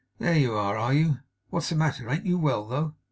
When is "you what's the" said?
0.95-1.75